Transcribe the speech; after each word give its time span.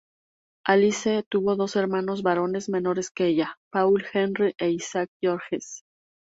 Alice 0.65 1.23
tuvo 1.29 1.55
dos 1.55 1.75
hermanos 1.75 2.23
varones 2.23 2.69
menores 2.69 3.11
que 3.11 3.27
ella, 3.27 3.59
Paul 3.71 4.03
Henri 4.15 4.55
e 4.57 4.71
Isaac 4.71 5.09
Georges. 5.21 5.83